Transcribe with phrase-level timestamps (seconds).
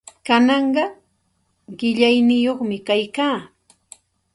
[0.27, 0.85] Kananqa
[1.79, 3.37] qillayniyuqmi kaykaa.